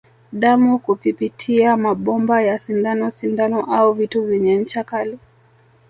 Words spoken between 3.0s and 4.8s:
sindano au vitu vyenye